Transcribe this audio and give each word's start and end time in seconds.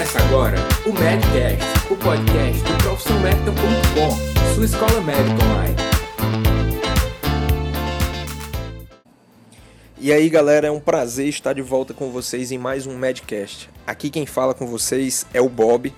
Começa 0.00 0.18
agora 0.24 0.56
o 0.86 0.92
Medcast, 0.94 1.92
o 1.92 1.96
podcast 1.96 2.62
do 2.62 2.78
profissionalmedical.com, 2.82 4.54
sua 4.54 4.64
escola 4.64 4.98
médica 5.02 5.44
online. 5.44 5.76
E 9.98 10.10
aí 10.10 10.30
galera, 10.30 10.68
é 10.68 10.70
um 10.70 10.80
prazer 10.80 11.28
estar 11.28 11.52
de 11.52 11.60
volta 11.60 11.92
com 11.92 12.10
vocês 12.10 12.50
em 12.50 12.56
mais 12.56 12.86
um 12.86 12.96
Medcast. 12.96 13.68
Aqui 13.86 14.08
quem 14.08 14.24
fala 14.24 14.54
com 14.54 14.66
vocês 14.66 15.26
é 15.34 15.40
o 15.42 15.50
Bob 15.50 15.92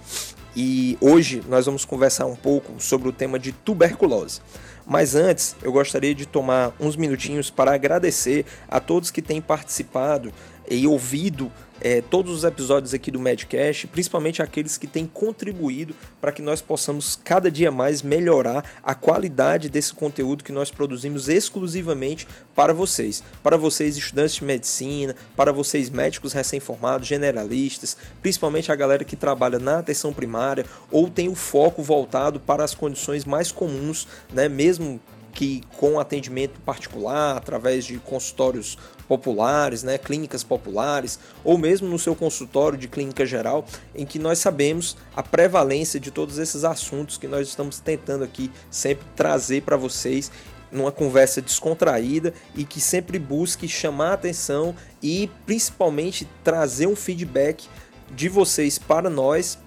e 0.56 0.98
hoje 1.00 1.40
nós 1.48 1.66
vamos 1.66 1.84
conversar 1.84 2.26
um 2.26 2.34
pouco 2.34 2.82
sobre 2.82 3.08
o 3.08 3.12
tema 3.12 3.38
de 3.38 3.52
tuberculose. 3.52 4.40
Mas 4.84 5.14
antes, 5.14 5.54
eu 5.62 5.70
gostaria 5.70 6.12
de 6.12 6.26
tomar 6.26 6.74
uns 6.80 6.96
minutinhos 6.96 7.50
para 7.50 7.72
agradecer 7.72 8.46
a 8.68 8.80
todos 8.80 9.12
que 9.12 9.22
têm 9.22 9.40
participado 9.40 10.32
e 10.68 10.88
ouvido 10.88 11.52
é, 11.82 12.00
todos 12.00 12.32
os 12.32 12.44
episódios 12.44 12.94
aqui 12.94 13.10
do 13.10 13.18
Medcast, 13.18 13.88
principalmente 13.88 14.40
aqueles 14.40 14.78
que 14.78 14.86
têm 14.86 15.04
contribuído 15.04 15.94
para 16.20 16.30
que 16.30 16.40
nós 16.40 16.62
possamos 16.62 17.18
cada 17.24 17.50
dia 17.50 17.72
mais 17.72 18.02
melhorar 18.02 18.64
a 18.82 18.94
qualidade 18.94 19.68
desse 19.68 19.92
conteúdo 19.92 20.44
que 20.44 20.52
nós 20.52 20.70
produzimos 20.70 21.28
exclusivamente 21.28 22.28
para 22.54 22.72
vocês. 22.72 23.24
Para 23.42 23.56
vocês, 23.56 23.96
estudantes 23.96 24.36
de 24.36 24.44
medicina, 24.44 25.16
para 25.36 25.52
vocês, 25.52 25.90
médicos 25.90 26.32
recém-formados, 26.32 27.08
generalistas, 27.08 27.96
principalmente 28.22 28.70
a 28.70 28.76
galera 28.76 29.04
que 29.04 29.16
trabalha 29.16 29.58
na 29.58 29.80
atenção 29.80 30.12
primária 30.12 30.64
ou 30.90 31.10
tem 31.10 31.28
o 31.28 31.34
foco 31.34 31.82
voltado 31.82 32.38
para 32.38 32.62
as 32.62 32.74
condições 32.74 33.24
mais 33.24 33.50
comuns, 33.50 34.06
né, 34.32 34.48
mesmo 34.48 35.00
que 35.32 35.62
com 35.78 35.98
atendimento 35.98 36.60
particular, 36.60 37.36
através 37.36 37.84
de 37.84 37.96
consultórios 37.98 38.78
populares, 39.12 39.82
né, 39.82 39.98
clínicas 39.98 40.42
populares, 40.42 41.18
ou 41.44 41.58
mesmo 41.58 41.86
no 41.86 41.98
seu 41.98 42.16
consultório 42.16 42.78
de 42.78 42.88
clínica 42.88 43.26
geral, 43.26 43.66
em 43.94 44.06
que 44.06 44.18
nós 44.18 44.38
sabemos 44.38 44.96
a 45.14 45.22
prevalência 45.22 46.00
de 46.00 46.10
todos 46.10 46.38
esses 46.38 46.64
assuntos 46.64 47.18
que 47.18 47.28
nós 47.28 47.46
estamos 47.46 47.78
tentando 47.78 48.24
aqui 48.24 48.50
sempre 48.70 49.04
trazer 49.14 49.60
para 49.64 49.76
vocês 49.76 50.32
numa 50.70 50.90
conversa 50.90 51.42
descontraída 51.42 52.32
e 52.56 52.64
que 52.64 52.80
sempre 52.80 53.18
busque 53.18 53.68
chamar 53.68 54.14
atenção 54.14 54.74
e 55.02 55.28
principalmente 55.44 56.26
trazer 56.42 56.86
um 56.86 56.96
feedback 56.96 57.68
de 58.10 58.30
vocês 58.30 58.78
para 58.78 59.10
nós 59.10 59.58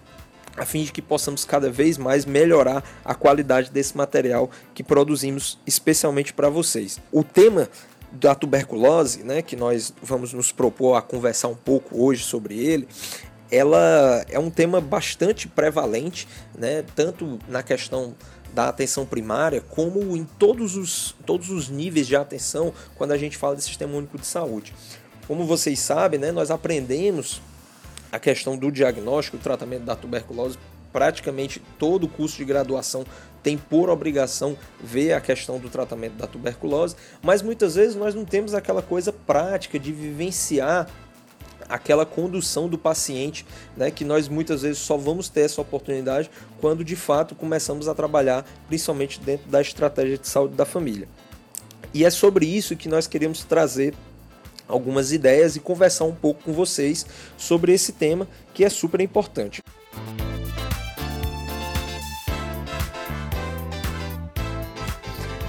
a 0.58 0.66
fim 0.66 0.84
de 0.84 0.92
que 0.92 1.02
possamos 1.02 1.44
cada 1.46 1.70
vez 1.70 1.98
mais 1.98 2.26
melhorar 2.26 2.84
a 3.04 3.14
qualidade 3.14 3.70
desse 3.70 3.96
material 3.96 4.50
que 4.74 4.84
produzimos 4.84 5.60
especialmente 5.68 6.34
para 6.34 6.50
vocês. 6.50 7.00
O 7.12 7.24
tema 7.24 7.70
da 8.20 8.34
tuberculose, 8.36 9.24
né, 9.24 9.42
que 9.42 9.56
nós 9.56 9.94
vamos 10.02 10.34
nos 10.34 10.52
propor 10.52 10.96
a 10.96 11.02
conversar 11.02 11.48
um 11.48 11.56
pouco 11.56 12.02
hoje 12.04 12.24
sobre 12.24 12.58
ele, 12.58 12.88
ela 13.52 14.26
é 14.30 14.40
um 14.40 14.50
tema 14.50 14.82
bastante 14.82 15.48
prevalente, 15.48 16.28
né, 16.58 16.84
tanto 16.96 17.40
na 17.48 17.62
questão 17.62 18.16
da 18.54 18.70
atenção 18.70 19.06
primária, 19.06 19.62
como 19.62 20.16
em 20.16 20.24
todos 20.24 20.78
os, 20.78 21.16
todos 21.26 21.50
os 21.50 21.70
níveis 21.70 22.08
de 22.08 22.16
atenção 22.16 22.74
quando 22.96 23.12
a 23.12 23.18
gente 23.18 23.38
fala 23.38 23.56
de 23.56 23.64
sistema 23.64 23.96
único 23.96 24.18
de 24.18 24.26
saúde. 24.26 24.74
Como 25.28 25.46
vocês 25.46 25.80
sabem, 25.80 26.20
né, 26.20 26.32
nós 26.32 26.50
aprendemos 26.50 27.42
a 28.12 28.20
questão 28.20 28.56
do 28.58 28.72
diagnóstico 28.72 29.36
e 29.36 29.40
tratamento 29.40 29.84
da 29.84 29.96
tuberculose, 29.96 30.58
praticamente 30.94 31.62
todo 31.78 32.06
o 32.06 32.08
curso 32.08 32.38
de 32.38 32.46
graduação 32.46 33.06
tem 33.46 33.60
por 33.60 33.92
obrigação 33.92 34.58
ver 34.84 35.14
a 35.14 35.22
questão 35.22 35.60
do 35.60 35.70
tratamento 35.70 36.14
da 36.14 36.26
tuberculose, 36.26 36.96
mas 37.22 37.44
muitas 37.44 37.76
vezes 37.76 37.96
nós 37.96 38.16
não 38.16 38.26
temos 38.26 38.56
aquela 38.56 38.82
coisa 38.82 39.14
prática 39.14 39.78
de 39.78 39.92
vivenciar 39.92 40.90
aquela 41.70 42.08
condução 42.08 42.68
do 42.68 42.76
paciente, 42.76 43.46
né, 43.78 43.92
que 43.92 44.04
nós 44.04 44.28
muitas 44.28 44.64
vezes 44.64 44.80
só 44.80 44.98
vamos 44.98 45.30
ter 45.30 45.42
essa 45.42 45.62
oportunidade 45.62 46.28
quando 46.60 46.84
de 46.84 46.96
fato 46.96 47.36
começamos 47.36 47.88
a 47.88 47.94
trabalhar, 47.94 48.44
principalmente 48.68 49.20
dentro 49.20 49.48
da 49.48 49.62
estratégia 49.62 50.18
de 50.18 50.28
saúde 50.28 50.56
da 50.56 50.66
família. 50.66 51.08
E 51.94 52.04
é 52.04 52.10
sobre 52.10 52.48
isso 52.48 52.76
que 52.76 52.90
nós 52.90 53.06
queremos 53.06 53.44
trazer 53.44 53.94
algumas 54.68 55.12
ideias 55.12 55.56
e 55.56 55.60
conversar 55.60 56.06
um 56.06 56.16
pouco 56.16 56.46
com 56.46 56.52
vocês 56.52 57.06
sobre 57.38 57.74
esse 57.74 57.92
tema 57.92 58.28
que 58.56 58.66
é 58.66 58.70
super 58.70 59.02
importante. 59.02 59.62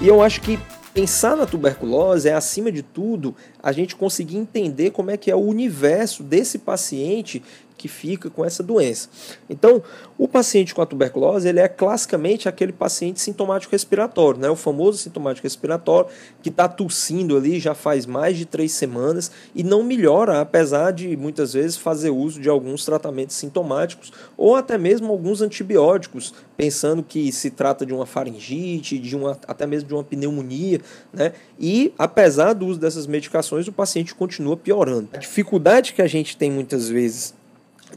E 0.00 0.06
eu 0.06 0.22
acho 0.22 0.42
que 0.42 0.58
pensar 0.92 1.36
na 1.36 1.46
tuberculose 1.46 2.28
é, 2.28 2.32
acima 2.32 2.70
de 2.72 2.82
tudo, 2.82 3.34
a 3.62 3.72
gente 3.72 3.96
conseguir 3.96 4.36
entender 4.36 4.90
como 4.90 5.10
é 5.10 5.16
que 5.16 5.30
é 5.30 5.34
o 5.34 5.40
universo 5.40 6.22
desse 6.22 6.58
paciente 6.58 7.42
que 7.76 7.88
fica 7.88 8.30
com 8.30 8.44
essa 8.44 8.62
doença. 8.62 9.08
Então, 9.48 9.82
o 10.18 10.26
paciente 10.26 10.74
com 10.74 10.82
a 10.82 10.86
tuberculose, 10.86 11.48
ele 11.48 11.60
é 11.60 11.68
classicamente 11.68 12.48
aquele 12.48 12.72
paciente 12.72 13.20
sintomático 13.20 13.72
respiratório, 13.72 14.40
né? 14.40 14.48
o 14.48 14.56
famoso 14.56 14.98
sintomático 14.98 15.46
respiratório, 15.46 16.10
que 16.42 16.48
está 16.48 16.68
tossindo 16.68 17.36
ali 17.36 17.60
já 17.60 17.74
faz 17.74 18.06
mais 18.06 18.36
de 18.36 18.46
três 18.46 18.72
semanas 18.72 19.30
e 19.54 19.62
não 19.62 19.82
melhora, 19.82 20.40
apesar 20.40 20.92
de 20.92 21.16
muitas 21.16 21.52
vezes 21.52 21.76
fazer 21.76 22.10
uso 22.10 22.40
de 22.40 22.48
alguns 22.48 22.84
tratamentos 22.84 23.36
sintomáticos 23.36 24.12
ou 24.36 24.56
até 24.56 24.78
mesmo 24.78 25.12
alguns 25.12 25.42
antibióticos, 25.42 26.34
pensando 26.56 27.02
que 27.02 27.30
se 27.32 27.50
trata 27.50 27.84
de 27.84 27.92
uma 27.92 28.06
faringite, 28.06 28.98
de 28.98 29.14
uma, 29.14 29.38
até 29.46 29.66
mesmo 29.66 29.88
de 29.88 29.94
uma 29.94 30.04
pneumonia, 30.04 30.80
né? 31.12 31.32
E 31.58 31.92
apesar 31.98 32.52
do 32.52 32.66
uso 32.66 32.80
dessas 32.80 33.06
medicações, 33.06 33.68
o 33.68 33.72
paciente 33.72 34.14
continua 34.14 34.56
piorando. 34.56 35.08
A 35.12 35.18
dificuldade 35.18 35.92
que 35.92 36.02
a 36.02 36.06
gente 36.06 36.36
tem 36.36 36.50
muitas 36.50 36.88
vezes 36.88 37.34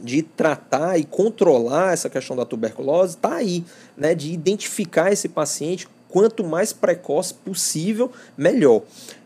de 0.02 0.22
tratar 0.22 0.98
e 0.98 1.04
controlar 1.04 1.92
essa 1.92 2.08
questão 2.08 2.36
da 2.36 2.44
tuberculose 2.44 3.16
está 3.16 3.34
aí, 3.34 3.64
né, 3.96 4.14
de 4.14 4.32
identificar 4.32 5.12
esse 5.12 5.28
paciente 5.28 5.88
quanto 6.08 6.42
mais 6.42 6.72
precoce 6.72 7.32
possível, 7.32 8.10
melhor. 8.36 8.82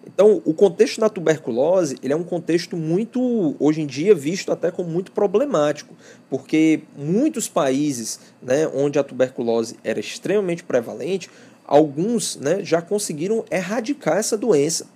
Então, 0.07 0.43
o 0.45 0.53
contexto 0.53 1.01
da 1.01 1.09
tuberculose, 1.09 1.97
ele 2.03 2.13
é 2.13 2.17
um 2.17 2.23
contexto 2.23 2.77
muito, 2.77 3.57
hoje 3.59 3.81
em 3.81 3.87
dia, 3.87 4.15
visto 4.15 4.53
até 4.53 4.71
como 4.71 4.91
muito 4.91 5.11
problemático, 5.13 5.95
porque 6.29 6.83
muitos 6.95 7.49
países 7.49 8.21
né, 8.43 8.69
onde 8.69 8.99
a 8.99 9.03
tuberculose 9.03 9.77
era 9.83 9.99
extremamente 9.99 10.63
prevalente, 10.63 11.31
alguns 11.67 12.37
né, 12.37 12.63
já 12.63 12.83
conseguiram 12.83 13.45
erradicar 13.51 14.19
essa 14.19 14.37
doença 14.37 14.87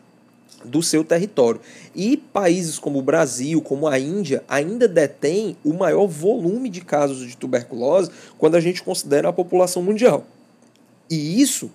do 0.65 0.83
seu 0.83 1.05
território. 1.05 1.61
E 1.95 2.17
países 2.17 2.79
como 2.79 2.99
o 2.99 3.03
Brasil, 3.03 3.61
como 3.63 3.87
a 3.87 3.99
Índia, 3.99 4.43
ainda 4.49 4.89
detêm 4.89 5.57
o 5.65 5.73
maior 5.73 6.07
volume 6.07 6.69
de 6.69 6.81
casos 6.81 7.27
de 7.27 7.37
tuberculose 7.37 8.11
quando 8.37 8.57
a 8.57 8.61
gente 8.61 8.83
considera 8.83 9.29
a 9.29 9.33
população 9.33 9.83
mundial. 9.83 10.27
E 11.11 11.41
isso 11.41 11.71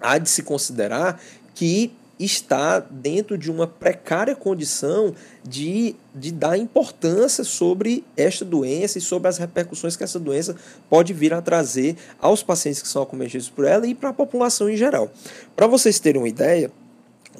há 0.00 0.18
de 0.18 0.28
se 0.28 0.42
considerar 0.42 1.20
que 1.54 1.92
está 2.18 2.78
dentro 2.78 3.38
de 3.38 3.50
uma 3.50 3.66
precária 3.66 4.36
condição 4.36 5.14
de, 5.42 5.96
de 6.14 6.30
dar 6.30 6.58
importância 6.58 7.42
sobre 7.42 8.04
esta 8.14 8.44
doença 8.44 8.98
e 8.98 9.00
sobre 9.00 9.28
as 9.28 9.38
repercussões 9.38 9.96
que 9.96 10.04
essa 10.04 10.18
doença 10.18 10.54
pode 10.90 11.14
vir 11.14 11.32
a 11.32 11.40
trazer 11.40 11.96
aos 12.20 12.42
pacientes 12.42 12.82
que 12.82 12.88
são 12.88 13.02
acometidos 13.02 13.48
por 13.48 13.64
ela 13.64 13.86
e 13.86 13.94
para 13.94 14.10
a 14.10 14.12
população 14.12 14.68
em 14.68 14.76
geral. 14.76 15.10
Para 15.56 15.66
vocês 15.66 15.98
terem 15.98 16.20
uma 16.20 16.28
ideia, 16.28 16.70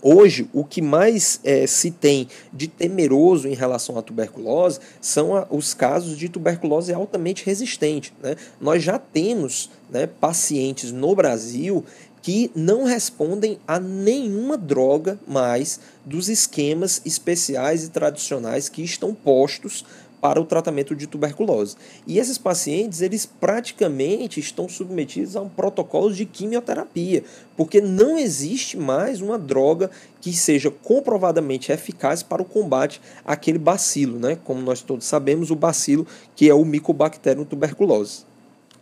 Hoje, 0.03 0.49
o 0.53 0.65
que 0.65 0.81
mais 0.81 1.41
é, 1.45 1.67
se 1.67 1.91
tem 1.91 2.29
de 2.53 2.69
temeroso 2.69 3.47
em 3.47 3.55
relação 3.55 3.99
à 3.99 4.03
tuberculose 4.03 4.81
são 5.01 5.37
a, 5.37 5.47
os 5.51 5.75
casos 5.75 6.17
de 6.17 6.29
tuberculose 6.29 6.93
altamente 6.93 7.45
resistente. 7.45 8.13
Né? 8.23 8.37
Nós 8.61 8.83
já 8.83 8.99
temos 8.99 9.71
né, 9.91 10.07
pacientes 10.07 10.91
no 10.91 11.15
Brasil 11.15 11.85
que 12.23 12.51
não 12.55 12.85
respondem 12.85 13.59
a 13.67 13.81
nenhuma 13.81 14.57
droga 14.57 15.19
mais 15.27 15.81
dos 16.05 16.29
esquemas 16.29 17.01
especiais 17.05 17.85
e 17.85 17.91
tradicionais 17.91 18.69
que 18.69 18.83
estão 18.83 19.15
postos 19.15 19.85
para 20.21 20.41
o 20.41 20.45
tratamento 20.45 20.95
de 20.95 21.07
tuberculose. 21.07 21.77
E 22.07 22.19
esses 22.19 22.37
pacientes, 22.37 23.01
eles 23.01 23.25
praticamente 23.25 24.39
estão 24.39 24.69
submetidos 24.69 25.37
a 25.37 25.41
um 25.41 25.49
protocolo 25.49 26.13
de 26.13 26.27
quimioterapia, 26.27 27.25
porque 27.57 27.81
não 27.81 28.19
existe 28.19 28.77
mais 28.77 29.21
uma 29.21 29.39
droga 29.39 29.91
que 30.21 30.33
seja 30.33 30.71
comprovadamente 30.71 31.73
eficaz 31.73 32.23
para 32.23 32.43
o 32.43 32.45
combate 32.45 33.01
àquele 33.25 33.59
bacilo, 33.59 34.19
né? 34.19 34.39
Como 34.45 34.61
nós 34.61 34.83
todos 34.83 35.07
sabemos, 35.07 35.51
o 35.51 35.57
bacilo 35.57 36.07
que 36.37 36.49
é 36.49 36.55
o 36.55 36.65
Mycobacterium 36.65 37.45
tuberculose. 37.45 38.31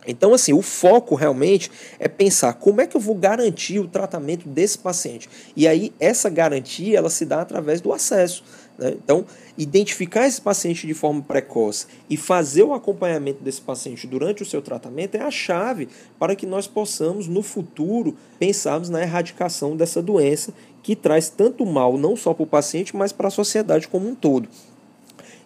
Então, 0.07 0.33
assim, 0.33 0.53
o 0.53 0.61
foco 0.61 1.13
realmente 1.13 1.69
é 1.99 2.07
pensar 2.07 2.53
como 2.53 2.81
é 2.81 2.87
que 2.87 2.95
eu 2.95 3.01
vou 3.01 3.15
garantir 3.15 3.79
o 3.79 3.87
tratamento 3.87 4.47
desse 4.47 4.77
paciente. 4.77 5.29
E 5.55 5.67
aí, 5.67 5.93
essa 5.99 6.29
garantia 6.29 6.97
ela 6.97 7.09
se 7.09 7.25
dá 7.25 7.41
através 7.41 7.81
do 7.81 7.91
acesso. 7.91 8.43
Né? 8.79 8.95
Então, 9.03 9.25
identificar 9.57 10.25
esse 10.25 10.41
paciente 10.41 10.87
de 10.87 10.93
forma 10.93 11.21
precoce 11.21 11.85
e 12.09 12.15
fazer 12.15 12.63
o 12.63 12.73
acompanhamento 12.73 13.43
desse 13.43 13.61
paciente 13.61 14.07
durante 14.07 14.41
o 14.41 14.45
seu 14.45 14.61
tratamento 14.61 15.15
é 15.15 15.21
a 15.21 15.29
chave 15.29 15.89
para 16.17 16.35
que 16.35 16.45
nós 16.45 16.65
possamos, 16.65 17.27
no 17.27 17.43
futuro, 17.43 18.15
pensarmos 18.39 18.89
na 18.89 19.01
erradicação 19.01 19.75
dessa 19.75 20.01
doença 20.01 20.53
que 20.81 20.95
traz 20.95 21.29
tanto 21.29 21.65
mal 21.65 21.97
não 21.97 22.15
só 22.15 22.33
para 22.33 22.43
o 22.43 22.47
paciente, 22.47 22.95
mas 22.95 23.11
para 23.11 23.27
a 23.27 23.31
sociedade 23.31 23.87
como 23.87 24.07
um 24.07 24.15
todo. 24.15 24.47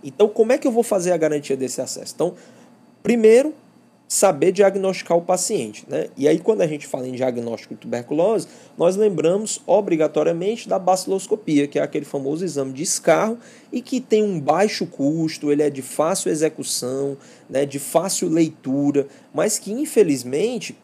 Então, 0.04 0.28
como 0.30 0.52
é 0.52 0.58
que 0.58 0.68
eu 0.68 0.72
vou 0.72 0.84
fazer 0.84 1.12
a 1.12 1.18
garantia 1.18 1.58
desse 1.58 1.82
acesso? 1.82 2.14
Então, 2.14 2.36
primeiro, 3.02 3.54
saber 4.14 4.52
diagnosticar 4.52 5.18
o 5.18 5.24
paciente. 5.24 5.86
Né? 5.90 6.08
E 6.16 6.28
aí, 6.28 6.38
quando 6.38 6.62
a 6.62 6.68
gente 6.68 6.86
fala 6.86 7.08
em 7.08 7.14
diagnóstico 7.14 7.74
de 7.74 7.80
tuberculose, 7.80 8.48
nós 8.78 8.96
lembramos 8.96 9.60
obrigatoriamente 9.66 10.70
da 10.70 10.78
baciloscopia, 10.78 11.68
que 11.68 11.80
é 11.80 11.82
aquele 11.82 12.06
famoso 12.06 12.46
exame 12.46 12.74
de 12.74 12.84
escarro 12.84 13.40
e 13.72 13.82
que 13.82 14.00
tem 14.00 14.24
um 14.24 14.40
baixo 14.40 14.86
custo, 14.86 15.52
ele 15.52 15.64
é 15.64 15.70
de 15.70 15.82
fácil 15.82 16.32
execução, 16.32 17.18
né, 17.50 17.66
de 17.66 17.80
fácil 17.80 18.30
leitura, 18.30 19.08
mas 19.34 19.58
que 19.58 19.72
infelizmente 19.72 20.78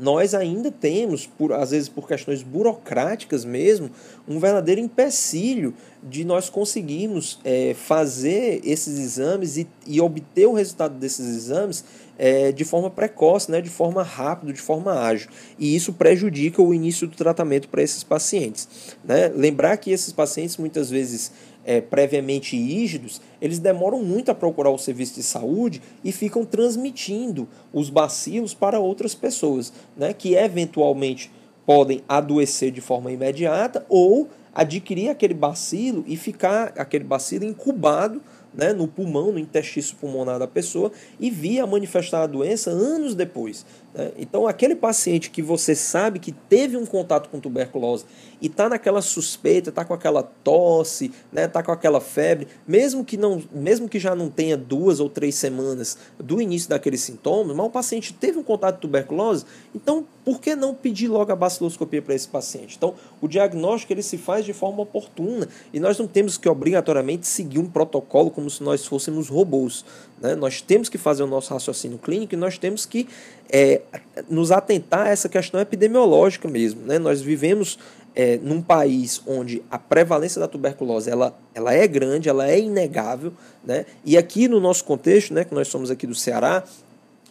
nós 0.00 0.34
ainda 0.34 0.72
temos, 0.72 1.26
por, 1.26 1.52
às 1.52 1.72
vezes 1.72 1.86
por 1.86 2.08
questões 2.08 2.42
burocráticas 2.42 3.44
mesmo, 3.44 3.90
um 4.26 4.38
verdadeiro 4.40 4.80
empecilho 4.80 5.74
de 6.02 6.24
nós 6.24 6.48
conseguirmos 6.48 7.38
é, 7.44 7.74
fazer 7.74 8.62
esses 8.64 8.98
exames 8.98 9.58
e, 9.58 9.68
e, 9.86 10.00
obter 10.00 10.46
o 10.46 10.54
resultado 10.54 10.94
desses 10.94 11.28
exames 11.28 11.84
é, 12.18 12.50
de 12.50 12.64
forma 12.64 12.88
precoce, 12.88 13.50
né, 13.50 13.60
de 13.60 13.68
forma 13.68 14.02
rápida, 14.02 14.54
de 14.54 14.60
forma 14.60 14.92
ágil. 14.92 15.28
E 15.58 15.76
isso 15.76 15.92
prejudica 15.92 16.62
o 16.62 16.72
início 16.72 17.06
do 17.06 17.14
tratamento 17.14 17.68
para 17.68 17.82
esses 17.82 18.02
pacientes. 18.02 18.96
Né? 19.04 19.28
Lembrar 19.28 19.76
que 19.76 19.90
esses 19.90 20.14
pacientes 20.14 20.56
muitas 20.56 20.88
vezes 20.88 21.30
é, 21.64 21.80
previamente 21.80 22.56
rígidos, 22.56 23.20
eles 23.40 23.58
demoram 23.58 24.02
muito 24.02 24.30
a 24.30 24.34
procurar 24.34 24.70
o 24.70 24.78
serviço 24.78 25.14
de 25.14 25.22
saúde 25.22 25.82
e 26.02 26.12
ficam 26.12 26.44
transmitindo 26.44 27.48
os 27.72 27.90
bacilos 27.90 28.54
para 28.54 28.80
outras 28.80 29.14
pessoas, 29.14 29.72
né, 29.96 30.12
que 30.12 30.34
eventualmente 30.34 31.30
podem 31.66 32.02
adoecer 32.08 32.70
de 32.70 32.80
forma 32.80 33.12
imediata 33.12 33.84
ou 33.88 34.28
adquirir 34.54 35.08
aquele 35.08 35.34
bacilo 35.34 36.04
e 36.06 36.16
ficar 36.16 36.72
aquele 36.76 37.04
bacilo 37.04 37.44
incubado 37.44 38.20
né, 38.52 38.72
no 38.72 38.88
pulmão, 38.88 39.32
no 39.32 39.38
intestino 39.38 39.86
pulmonar 40.00 40.38
da 40.38 40.46
pessoa 40.46 40.90
e 41.18 41.30
vir 41.30 41.60
a 41.60 41.66
manifestar 41.66 42.22
a 42.22 42.26
doença 42.26 42.70
anos 42.70 43.14
depois. 43.14 43.64
Né? 43.94 44.12
Então, 44.18 44.46
aquele 44.46 44.74
paciente 44.74 45.30
que 45.30 45.42
você 45.42 45.74
sabe 45.74 46.18
que 46.18 46.32
teve 46.32 46.76
um 46.76 46.86
contato 46.86 47.28
com 47.28 47.40
tuberculose 47.40 48.04
e 48.40 48.46
está 48.46 48.68
naquela 48.68 49.02
suspeita, 49.02 49.70
está 49.70 49.84
com 49.84 49.92
aquela 49.92 50.22
tosse, 50.22 51.06
está 51.06 51.18
né, 51.32 51.48
tá 51.48 51.62
com 51.62 51.72
aquela 51.72 52.00
febre, 52.00 52.48
mesmo 52.66 53.04
que, 53.04 53.16
não, 53.16 53.42
mesmo 53.52 53.88
que 53.88 53.98
já 53.98 54.14
não 54.14 54.30
tenha 54.30 54.56
duas 54.56 55.00
ou 55.00 55.08
três 55.10 55.34
semanas 55.34 55.98
do 56.18 56.40
início 56.40 56.68
daqueles 56.68 57.00
sintomas, 57.02 57.54
mas 57.54 57.66
o 57.66 57.70
paciente 57.70 58.14
teve 58.14 58.38
um 58.38 58.42
contato 58.42 58.76
de 58.76 58.80
tuberculose, 58.82 59.44
então 59.74 60.06
por 60.24 60.40
que 60.40 60.54
não 60.54 60.74
pedir 60.74 61.08
logo 61.08 61.32
a 61.32 61.36
baciloscopia 61.36 62.00
para 62.00 62.14
esse 62.14 62.28
paciente? 62.28 62.76
Então, 62.76 62.94
o 63.20 63.28
diagnóstico 63.28 63.92
ele 63.92 64.02
se 64.02 64.18
faz 64.18 64.44
de 64.44 64.52
forma 64.52 64.82
oportuna 64.82 65.48
e 65.72 65.80
nós 65.80 65.98
não 65.98 66.06
temos 66.06 66.36
que 66.36 66.48
obrigatoriamente 66.48 67.26
seguir 67.26 67.58
um 67.58 67.66
protocolo 67.66 68.30
como 68.30 68.48
se 68.48 68.62
nós 68.62 68.86
fôssemos 68.86 69.28
robôs. 69.28 69.84
Né? 70.20 70.34
Nós 70.34 70.60
temos 70.60 70.88
que 70.88 70.98
fazer 70.98 71.22
o 71.22 71.26
nosso 71.26 71.52
raciocínio 71.52 71.98
clínico 71.98 72.34
e 72.34 72.36
nós 72.36 72.58
temos 72.58 72.84
que 72.84 73.08
é, 73.50 73.79
nos 74.28 74.50
atentar 74.50 75.06
a 75.06 75.10
essa 75.10 75.28
questão 75.28 75.60
epidemiológica 75.60 76.48
mesmo. 76.48 76.82
Né? 76.86 76.98
Nós 76.98 77.20
vivemos 77.20 77.78
é, 78.14 78.38
num 78.42 78.60
país 78.60 79.22
onde 79.26 79.62
a 79.70 79.78
prevalência 79.78 80.40
da 80.40 80.48
tuberculose 80.48 81.10
ela, 81.10 81.36
ela 81.54 81.72
é 81.72 81.86
grande, 81.86 82.28
ela 82.28 82.48
é 82.48 82.58
inegável, 82.58 83.32
né? 83.64 83.86
e 84.04 84.16
aqui 84.16 84.48
no 84.48 84.60
nosso 84.60 84.84
contexto, 84.84 85.32
né, 85.32 85.44
que 85.44 85.54
nós 85.54 85.68
somos 85.68 85.90
aqui 85.90 86.06
do 86.06 86.14
Ceará, 86.14 86.64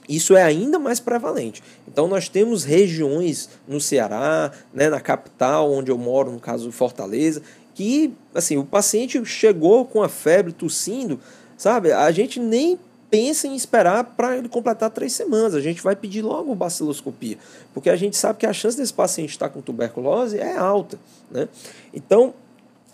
isso 0.07 0.35
é 0.35 0.41
ainda 0.41 0.79
mais 0.79 0.99
prevalente. 0.99 1.61
Então 1.87 2.07
nós 2.07 2.29
temos 2.29 2.63
regiões 2.63 3.49
no 3.67 3.79
Ceará, 3.79 4.51
né, 4.73 4.89
na 4.89 4.99
capital, 4.99 5.71
onde 5.71 5.91
eu 5.91 5.97
moro, 5.97 6.31
no 6.31 6.39
caso 6.39 6.71
Fortaleza, 6.71 7.41
que 7.75 8.13
assim, 8.33 8.57
o 8.57 8.65
paciente 8.65 9.23
chegou 9.25 9.85
com 9.85 10.01
a 10.01 10.09
febre, 10.09 10.51
tossindo, 10.51 11.19
Sabe? 11.59 11.91
A 11.91 12.09
gente 12.09 12.39
nem 12.39 12.79
pensa 13.09 13.47
em 13.47 13.55
esperar 13.55 14.03
para 14.03 14.37
ele 14.37 14.47
completar 14.47 14.89
três 14.91 15.13
semanas. 15.13 15.55
A 15.55 15.61
gente 15.61 15.81
vai 15.81 15.95
pedir 15.95 16.21
logo 16.21 16.53
baciloscopia, 16.55 17.37
porque 17.73 17.89
a 17.89 17.95
gente 17.95 18.15
sabe 18.15 18.39
que 18.39 18.45
a 18.45 18.53
chance 18.53 18.77
desse 18.77 18.93
paciente 18.93 19.31
estar 19.31 19.49
com 19.49 19.61
tuberculose 19.61 20.37
é 20.37 20.55
alta. 20.55 20.99
Né? 21.29 21.47
Então, 21.93 22.33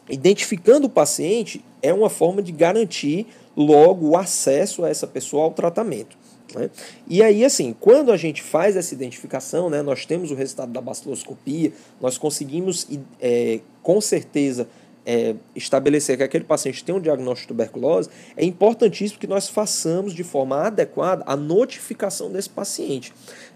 identificando 0.09 0.88
o 0.88 0.89
paciente 0.89 1.63
é 1.81 1.94
uma 1.94 2.09
forma 2.09 2.41
de 2.41 2.51
garantir 2.51 3.27
logo 3.56 4.09
o 4.09 4.17
acesso 4.17 4.83
a 4.83 4.89
essa 4.89 5.07
pessoa 5.07 5.44
ao 5.44 5.51
tratamento. 5.51 6.18
Né? 6.53 6.69
E 7.07 7.21
aí, 7.21 7.44
assim, 7.44 7.75
quando 7.79 8.11
a 8.11 8.18
gente 8.18 8.41
faz 8.41 8.75
essa 8.75 8.94
identificação, 8.94 9.69
né, 9.69 9.81
nós 9.81 10.06
temos 10.06 10.31
o 10.31 10.35
resultado 10.35 10.71
da 10.71 10.81
baciloscopia, 10.81 11.73
nós 12.00 12.18
conseguimos, 12.18 12.88
é, 13.19 13.59
com 13.81 14.00
certeza, 14.00 14.68
é, 15.06 15.36
estabelecer 15.56 16.18
que 16.18 16.24
aquele 16.24 16.44
paciente 16.44 16.84
tem 16.84 16.96
um 16.96 17.00
diagnóstico 17.00 17.54
de 17.54 17.60
tuberculose, 17.60 18.10
é 18.36 18.44
importantíssimo 18.44 19.19
que 19.19 19.28
nós 19.28 19.48
façamos 19.48 20.13
de 20.13 20.24
forma 20.24 20.63
adequada 20.63 21.24
a 21.28 21.36
notificação 21.36 22.31
desse 22.31 22.50
paciente. 22.50 23.13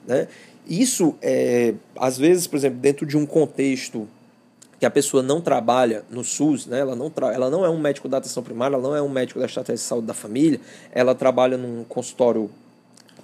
Né? 0.07 0.27
Isso, 0.67 1.15
é, 1.21 1.73
às 1.97 2.17
vezes, 2.17 2.45
por 2.45 2.57
exemplo, 2.57 2.79
dentro 2.79 3.05
de 3.05 3.17
um 3.17 3.25
contexto 3.25 4.07
que 4.79 4.85
a 4.85 4.89
pessoa 4.89 5.21
não 5.21 5.41
trabalha 5.41 6.05
no 6.09 6.23
SUS, 6.23 6.65
né? 6.65 6.79
ela, 6.79 6.95
não 6.95 7.11
ela 7.33 7.49
não 7.49 7.65
é 7.65 7.69
um 7.69 7.79
médico 7.79 8.07
da 8.07 8.17
atenção 8.17 8.41
primária, 8.41 8.75
ela 8.75 8.83
não 8.83 8.95
é 8.95 9.01
um 9.01 9.09
médico 9.09 9.39
da 9.39 9.45
estratégia 9.45 9.75
de 9.75 9.81
saúde 9.81 10.07
da 10.07 10.13
família, 10.13 10.61
ela 10.91 11.13
trabalha 11.13 11.57
num 11.57 11.83
consultório 11.83 12.49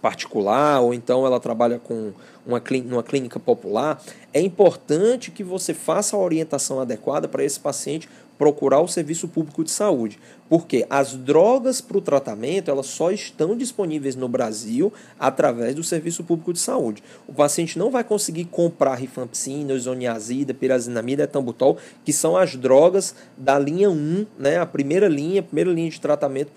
particular 0.01 0.81
ou 0.81 0.93
então 0.93 1.25
ela 1.25 1.39
trabalha 1.39 1.79
com 1.79 2.11
uma 2.45 2.59
clínica, 2.59 3.01
clínica 3.03 3.39
popular, 3.39 4.01
é 4.33 4.39
importante 4.39 5.31
que 5.31 5.43
você 5.43 5.73
faça 5.73 6.15
a 6.15 6.19
orientação 6.19 6.79
adequada 6.79 7.27
para 7.27 7.43
esse 7.43 7.59
paciente 7.59 8.07
procurar 8.37 8.81
o 8.81 8.87
serviço 8.87 9.27
público 9.27 9.63
de 9.63 9.71
saúde. 9.71 10.19
Porque 10.47 10.85
as 10.89 11.15
drogas 11.15 11.81
para 11.81 11.97
o 11.97 12.01
tratamento 12.01 12.69
elas 12.69 12.85
só 12.85 13.09
estão 13.09 13.57
disponíveis 13.57 14.15
no 14.15 14.27
Brasil 14.27 14.93
através 15.19 15.73
do 15.73 15.83
serviço 15.83 16.23
público 16.23 16.53
de 16.53 16.59
saúde. 16.59 17.01
O 17.27 17.33
paciente 17.33 17.79
não 17.79 17.89
vai 17.89 18.03
conseguir 18.03 18.45
comprar 18.45 18.95
rifampicina, 18.95 19.73
isoniazida, 19.73 20.53
pirazinamida, 20.53 21.23
etambutol, 21.23 21.77
que 22.03 22.13
são 22.13 22.37
as 22.37 22.55
drogas 22.55 23.15
da 23.35 23.57
linha 23.57 23.89
1, 23.89 24.25
né, 24.37 24.57
a 24.57 24.65
primeira 24.65 25.07
linha, 25.07 25.39
a 25.39 25.43
primeira 25.43 25.71
linha 25.71 25.89
de 25.89 25.99
tratamento 25.99 26.51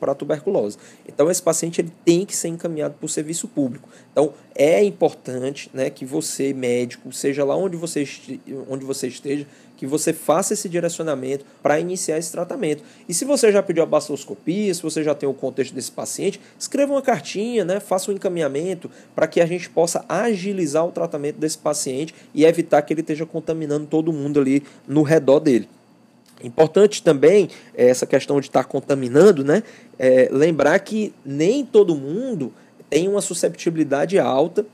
para 0.00 0.12
a 0.12 0.14
tuberculose. 0.14 0.78
Então 1.06 1.30
esse 1.30 1.42
paciente 1.42 1.80
ele 1.80 1.92
tem 2.04 2.26
que 2.26 2.34
ser 2.34 2.48
encaminhado 2.48 2.94
para 2.94 3.06
o 3.06 3.08
serviço 3.08 3.46
público. 3.46 3.88
Então 4.10 4.32
é 4.56 4.82
importante 4.82 5.70
né, 5.72 5.88
que 5.88 6.04
você, 6.04 6.52
médico, 6.52 7.12
seja 7.12 7.44
lá 7.44 7.56
onde 7.56 7.76
você, 7.76 8.04
onde 8.68 8.84
você 8.84 9.08
esteja, 9.08 9.46
que 9.84 9.90
você 9.90 10.12
faça 10.12 10.54
esse 10.54 10.68
direcionamento 10.68 11.44
para 11.62 11.78
iniciar 11.78 12.18
esse 12.18 12.32
tratamento. 12.32 12.82
E 13.08 13.14
se 13.14 13.24
você 13.24 13.52
já 13.52 13.62
pediu 13.62 13.82
a 13.82 13.86
baciloscopia, 13.86 14.72
se 14.72 14.82
você 14.82 15.02
já 15.02 15.14
tem 15.14 15.28
o 15.28 15.34
contexto 15.34 15.74
desse 15.74 15.92
paciente, 15.92 16.40
escreva 16.58 16.92
uma 16.92 17.02
cartinha, 17.02 17.64
né, 17.64 17.80
faça 17.80 18.10
um 18.10 18.14
encaminhamento 18.14 18.90
para 19.14 19.26
que 19.26 19.40
a 19.40 19.46
gente 19.46 19.68
possa 19.70 20.04
agilizar 20.08 20.86
o 20.86 20.92
tratamento 20.92 21.36
desse 21.36 21.58
paciente 21.58 22.14
e 22.34 22.44
evitar 22.44 22.82
que 22.82 22.92
ele 22.92 23.00
esteja 23.00 23.26
contaminando 23.26 23.86
todo 23.86 24.12
mundo 24.12 24.40
ali 24.40 24.62
no 24.86 25.02
redor 25.02 25.40
dele. 25.40 25.68
Importante 26.42 27.02
também 27.02 27.48
é, 27.74 27.88
essa 27.88 28.06
questão 28.06 28.40
de 28.40 28.46
estar 28.46 28.64
contaminando, 28.64 29.44
né? 29.44 29.62
É, 29.98 30.28
lembrar 30.32 30.78
que 30.80 31.14
nem 31.24 31.64
todo 31.64 31.94
mundo 31.94 32.52
tem 32.90 33.08
uma 33.08 33.20
susceptibilidade 33.20 34.18
alta 34.18 34.66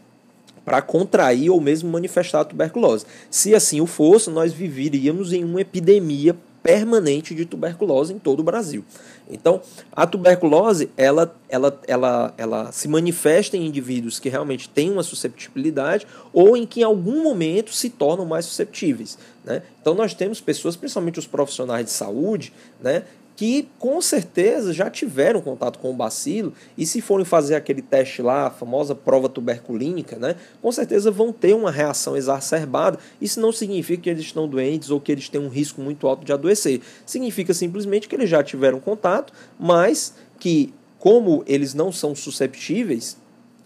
para 0.71 0.81
contrair 0.81 1.50
ou 1.50 1.61
mesmo 1.61 1.91
manifestar 1.91 2.43
a 2.43 2.45
tuberculose. 2.45 3.05
Se 3.29 3.57
assim 3.57 3.81
o 3.81 3.87
fosse, 3.87 4.31
nós 4.31 4.53
viveríamos 4.53 5.33
em 5.33 5.43
uma 5.43 5.61
epidemia 5.61 6.37
permanente 6.62 7.35
de 7.35 7.45
tuberculose 7.45 8.12
em 8.12 8.21
todo 8.21 8.39
o 8.39 8.45
Brasil. 8.45 8.85
Então, 9.29 9.61
a 9.91 10.07
tuberculose, 10.07 10.89
ela, 10.97 11.35
ela, 11.49 11.81
ela, 11.89 12.35
ela 12.39 12.71
se 12.71 12.87
manifesta 12.87 13.57
em 13.57 13.67
indivíduos 13.67 14.21
que 14.21 14.29
realmente 14.29 14.69
têm 14.69 14.93
uma 14.93 15.03
susceptibilidade 15.03 16.07
ou 16.33 16.57
em 16.57 16.65
que 16.65 16.83
em 16.83 16.85
algum 16.85 17.21
momento 17.21 17.75
se 17.75 17.91
tornam 17.91 18.25
mais 18.25 18.45
susceptíveis. 18.45 19.19
Né? 19.45 19.62
Então, 19.83 19.93
nós 19.93 20.15
temos 20.15 20.41
pessoas, 20.41 20.77
principalmente 20.77 21.19
os 21.19 21.27
profissionais 21.27 21.85
de 21.85 21.91
saúde, 21.91 22.53
né, 22.81 23.03
que 23.40 23.66
com 23.78 24.02
certeza 24.02 24.70
já 24.70 24.90
tiveram 24.90 25.40
contato 25.40 25.78
com 25.78 25.90
o 25.90 25.94
bacilo 25.94 26.52
e 26.76 26.85
se 26.85 27.00
forem 27.00 27.25
fazer 27.25 27.54
aquele 27.54 27.80
teste 27.80 28.20
lá, 28.20 28.49
a 28.49 28.50
famosa 28.50 28.94
prova 28.94 29.30
tuberculínica, 29.30 30.18
né, 30.18 30.37
com 30.61 30.70
certeza 30.70 31.11
vão 31.11 31.32
ter 31.32 31.54
uma 31.54 31.70
reação 31.70 32.14
exacerbada. 32.14 32.99
Isso 33.18 33.40
não 33.40 33.50
significa 33.50 34.02
que 34.02 34.11
eles 34.11 34.26
estão 34.26 34.47
doentes 34.47 34.90
ou 34.90 35.00
que 35.00 35.11
eles 35.11 35.30
têm 35.30 35.40
um 35.40 35.49
risco 35.49 35.80
muito 35.80 36.06
alto 36.06 36.23
de 36.23 36.35
adoecer. 36.35 36.82
Significa 37.06 37.54
simplesmente 37.54 38.11
que 38.11 38.14
eles 38.14 38.28
já 38.28 38.42
tiveram 38.42 38.78
contato, 38.78 39.32
mas 39.59 40.12
que 40.38 40.75
como 40.99 41.42
eles 41.47 41.73
não 41.73 41.90
são 41.90 42.14
susceptíveis, 42.14 43.16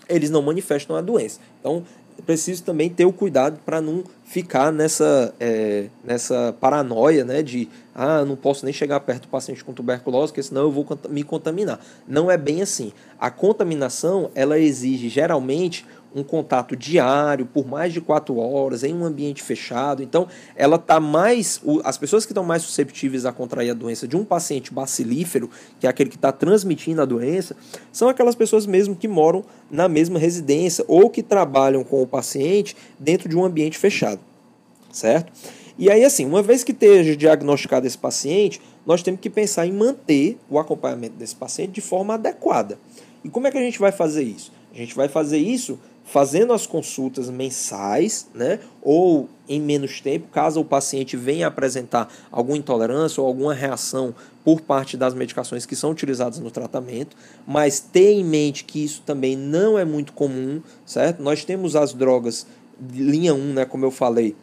eles 0.08 0.30
não 0.30 0.40
manifestam 0.40 0.94
a 0.94 1.00
doença. 1.00 1.40
Então, 1.58 1.82
preciso 2.22 2.62
também 2.62 2.88
ter 2.88 3.04
o 3.04 3.12
cuidado 3.12 3.58
para 3.64 3.80
não 3.80 4.04
ficar 4.24 4.72
nessa, 4.72 5.34
é, 5.38 5.86
nessa 6.02 6.54
paranoia 6.60 7.24
né, 7.24 7.42
de 7.42 7.68
ah, 7.94 8.24
não 8.24 8.34
posso 8.34 8.64
nem 8.64 8.72
chegar 8.72 8.98
perto 9.00 9.22
do 9.22 9.28
paciente 9.28 9.62
com 9.62 9.72
tuberculose, 9.72 10.32
porque 10.32 10.42
senão 10.42 10.62
eu 10.62 10.70
vou 10.70 10.86
me 11.08 11.22
contaminar. 11.22 11.78
Não 12.08 12.30
é 12.30 12.36
bem 12.36 12.62
assim. 12.62 12.92
A 13.18 13.30
contaminação 13.30 14.30
ela 14.34 14.58
exige 14.58 15.08
geralmente 15.08 15.86
um 16.14 16.22
contato 16.22 16.76
diário 16.76 17.44
por 17.44 17.66
mais 17.66 17.92
de 17.92 18.00
quatro 18.00 18.38
horas 18.38 18.84
em 18.84 18.94
um 18.94 19.04
ambiente 19.04 19.42
fechado. 19.42 20.02
Então, 20.02 20.28
ela 20.54 20.76
está 20.76 21.00
mais. 21.00 21.60
As 21.82 21.98
pessoas 21.98 22.24
que 22.24 22.32
estão 22.32 22.44
mais 22.44 22.62
susceptíveis 22.62 23.26
a 23.26 23.32
contrair 23.32 23.70
a 23.70 23.74
doença 23.74 24.06
de 24.06 24.16
um 24.16 24.24
paciente 24.24 24.72
bacilífero, 24.72 25.50
que 25.80 25.86
é 25.86 25.90
aquele 25.90 26.10
que 26.10 26.16
está 26.16 26.30
transmitindo 26.30 27.02
a 27.02 27.04
doença, 27.04 27.56
são 27.92 28.08
aquelas 28.08 28.34
pessoas 28.34 28.66
mesmo 28.66 28.94
que 28.94 29.08
moram 29.08 29.44
na 29.70 29.88
mesma 29.88 30.18
residência 30.18 30.84
ou 30.86 31.10
que 31.10 31.22
trabalham 31.22 31.82
com 31.82 32.00
o 32.02 32.06
paciente 32.06 32.76
dentro 32.98 33.28
de 33.28 33.36
um 33.36 33.44
ambiente 33.44 33.76
fechado. 33.76 34.20
Certo? 34.92 35.32
E 35.76 35.90
aí, 35.90 36.04
assim, 36.04 36.24
uma 36.24 36.40
vez 36.40 36.62
que 36.62 36.70
esteja 36.70 37.16
diagnosticado 37.16 37.84
esse 37.84 37.98
paciente, 37.98 38.60
nós 38.86 39.02
temos 39.02 39.20
que 39.20 39.28
pensar 39.28 39.66
em 39.66 39.72
manter 39.72 40.38
o 40.48 40.58
acompanhamento 40.58 41.16
desse 41.16 41.34
paciente 41.34 41.72
de 41.72 41.80
forma 41.80 42.14
adequada. 42.14 42.78
E 43.24 43.28
como 43.28 43.48
é 43.48 43.50
que 43.50 43.58
a 43.58 43.60
gente 43.60 43.80
vai 43.80 43.90
fazer 43.90 44.22
isso? 44.22 44.52
A 44.72 44.76
gente 44.76 44.94
vai 44.94 45.08
fazer 45.08 45.38
isso 45.38 45.78
fazendo 46.04 46.52
as 46.52 46.66
consultas 46.66 47.30
mensais, 47.30 48.28
né? 48.34 48.60
Ou 48.82 49.28
em 49.48 49.60
menos 49.60 50.00
tempo, 50.00 50.28
caso 50.30 50.60
o 50.60 50.64
paciente 50.64 51.16
venha 51.16 51.46
apresentar 51.46 52.08
alguma 52.30 52.56
intolerância 52.56 53.20
ou 53.20 53.26
alguma 53.26 53.54
reação 53.54 54.14
por 54.44 54.60
parte 54.60 54.96
das 54.96 55.14
medicações 55.14 55.64
que 55.66 55.74
são 55.74 55.90
utilizadas 55.90 56.38
no 56.38 56.50
tratamento, 56.50 57.16
mas 57.46 57.80
ter 57.80 58.12
em 58.12 58.24
mente 58.24 58.64
que 58.64 58.84
isso 58.84 59.02
também 59.04 59.36
não 59.36 59.78
é 59.78 59.84
muito 59.84 60.12
comum, 60.12 60.62
certo? 60.84 61.22
Nós 61.22 61.44
temos 61.44 61.74
as 61.74 61.94
drogas 61.94 62.46
linha 62.92 63.34
1, 63.34 63.54
né, 63.54 63.64
como 63.64 63.84
eu 63.84 63.90
falei, 63.90 64.36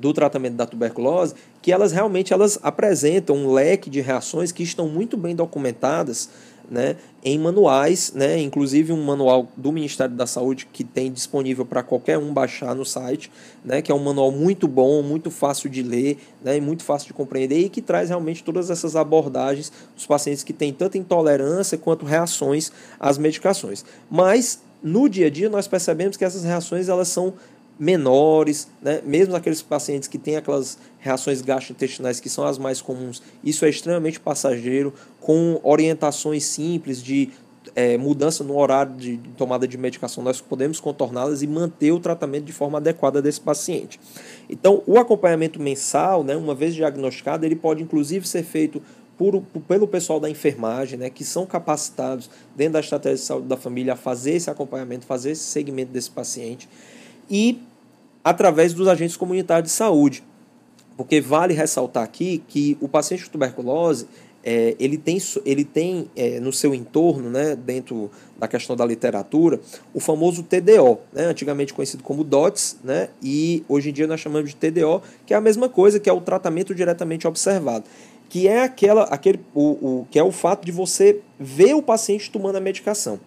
do 0.00 0.14
tratamento 0.14 0.54
da 0.54 0.66
tuberculose, 0.66 1.34
que 1.60 1.70
elas 1.70 1.92
realmente 1.92 2.32
elas 2.32 2.58
apresentam 2.62 3.36
um 3.36 3.52
leque 3.52 3.90
de 3.90 4.00
reações 4.00 4.50
que 4.50 4.62
estão 4.62 4.88
muito 4.88 5.16
bem 5.16 5.36
documentadas 5.36 6.30
né, 6.70 6.96
em 7.24 7.36
manuais, 7.36 8.12
né, 8.14 8.40
inclusive 8.40 8.92
um 8.92 9.02
manual 9.02 9.48
do 9.56 9.72
Ministério 9.72 10.14
da 10.14 10.26
Saúde 10.26 10.68
que 10.72 10.84
tem 10.84 11.10
disponível 11.10 11.66
para 11.66 11.82
qualquer 11.82 12.16
um 12.16 12.32
baixar 12.32 12.76
no 12.76 12.84
site, 12.84 13.30
né, 13.64 13.82
que 13.82 13.90
é 13.90 13.94
um 13.94 13.98
manual 13.98 14.30
muito 14.30 14.68
bom, 14.68 15.02
muito 15.02 15.30
fácil 15.30 15.68
de 15.68 15.82
ler 15.82 16.18
né, 16.42 16.56
e 16.56 16.60
muito 16.60 16.84
fácil 16.84 17.08
de 17.08 17.12
compreender 17.12 17.58
e 17.58 17.68
que 17.68 17.82
traz 17.82 18.08
realmente 18.08 18.44
todas 18.44 18.70
essas 18.70 18.94
abordagens 18.94 19.72
dos 19.96 20.06
pacientes 20.06 20.44
que 20.44 20.52
têm 20.52 20.72
tanta 20.72 20.96
intolerância 20.96 21.76
quanto 21.76 22.06
reações 22.06 22.70
às 23.00 23.18
medicações. 23.18 23.84
Mas 24.08 24.60
no 24.80 25.08
dia 25.08 25.26
a 25.26 25.30
dia 25.30 25.50
nós 25.50 25.66
percebemos 25.66 26.16
que 26.16 26.24
essas 26.24 26.44
reações 26.44 26.88
elas 26.88 27.08
são 27.08 27.34
menores, 27.80 28.68
né? 28.82 29.00
mesmo 29.06 29.34
aqueles 29.34 29.62
pacientes 29.62 30.06
que 30.06 30.18
têm 30.18 30.36
aquelas 30.36 30.76
reações 30.98 31.40
gastrointestinais 31.40 32.20
que 32.20 32.28
são 32.28 32.44
as 32.44 32.58
mais 32.58 32.82
comuns, 32.82 33.22
isso 33.42 33.64
é 33.64 33.70
extremamente 33.70 34.20
passageiro, 34.20 34.92
com 35.18 35.58
orientações 35.64 36.44
simples 36.44 37.02
de 37.02 37.30
é, 37.74 37.96
mudança 37.96 38.44
no 38.44 38.58
horário 38.58 38.94
de 38.94 39.16
tomada 39.34 39.66
de 39.66 39.78
medicação, 39.78 40.22
nós 40.22 40.42
podemos 40.42 40.78
contorná-las 40.78 41.40
e 41.40 41.46
manter 41.46 41.90
o 41.90 41.98
tratamento 41.98 42.44
de 42.44 42.52
forma 42.52 42.76
adequada 42.76 43.22
desse 43.22 43.40
paciente. 43.40 43.98
Então, 44.48 44.82
o 44.86 44.98
acompanhamento 44.98 45.58
mensal, 45.58 46.22
né, 46.22 46.36
uma 46.36 46.54
vez 46.54 46.74
diagnosticado, 46.74 47.46
ele 47.46 47.56
pode 47.56 47.82
inclusive 47.82 48.28
ser 48.28 48.42
feito 48.42 48.82
por, 49.16 49.40
pelo 49.66 49.88
pessoal 49.88 50.20
da 50.20 50.28
enfermagem, 50.28 50.98
né, 50.98 51.08
que 51.08 51.24
são 51.24 51.46
capacitados 51.46 52.28
dentro 52.54 52.74
da 52.74 52.80
estratégia 52.80 53.16
de 53.16 53.22
saúde 53.22 53.46
da 53.46 53.56
família 53.56 53.94
a 53.94 53.96
fazer 53.96 54.32
esse 54.32 54.50
acompanhamento, 54.50 55.06
fazer 55.06 55.30
esse 55.30 55.44
segmento 55.44 55.92
desse 55.92 56.10
paciente. 56.10 56.68
E 57.30 57.58
através 58.24 58.72
dos 58.72 58.88
agentes 58.88 59.16
comunitários 59.16 59.70
de 59.70 59.76
saúde. 59.76 60.22
Porque 60.96 61.20
vale 61.20 61.54
ressaltar 61.54 62.02
aqui 62.02 62.42
que 62.46 62.76
o 62.80 62.88
paciente 62.88 63.24
com 63.24 63.30
tuberculose 63.30 64.06
é, 64.42 64.74
ele 64.78 64.96
tem, 64.96 65.18
ele 65.44 65.64
tem 65.64 66.10
é, 66.16 66.40
no 66.40 66.52
seu 66.52 66.74
entorno, 66.74 67.30
né, 67.30 67.54
dentro 67.54 68.10
da 68.38 68.48
questão 68.48 68.74
da 68.74 68.84
literatura, 68.84 69.60
o 69.92 70.00
famoso 70.00 70.42
TDO, 70.42 70.98
né, 71.12 71.24
antigamente 71.26 71.74
conhecido 71.74 72.02
como 72.02 72.24
DOTS, 72.24 72.78
né, 72.82 73.10
e 73.22 73.62
hoje 73.68 73.90
em 73.90 73.92
dia 73.92 74.06
nós 74.06 74.20
chamamos 74.20 74.50
de 74.50 74.56
TDO, 74.56 75.02
que 75.26 75.34
é 75.34 75.36
a 75.36 75.40
mesma 75.40 75.68
coisa, 75.68 76.00
que 76.00 76.08
é 76.08 76.12
o 76.12 76.20
tratamento 76.20 76.74
diretamente 76.74 77.26
observado, 77.26 77.84
que 78.28 78.48
é 78.48 78.62
aquela, 78.62 79.04
aquele, 79.04 79.40
o, 79.54 79.62
o, 79.62 80.06
que 80.10 80.18
é 80.18 80.22
o 80.22 80.32
fato 80.32 80.64
de 80.64 80.72
você 80.72 81.20
ver 81.38 81.74
o 81.74 81.82
paciente 81.82 82.30
tomando 82.30 82.56
a 82.56 82.60
medicação. 82.60 83.20